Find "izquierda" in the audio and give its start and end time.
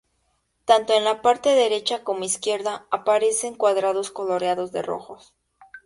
2.23-2.87